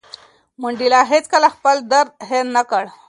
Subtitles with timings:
[0.61, 2.83] منډېلا هېڅکله خپل درد هېر نه کړ.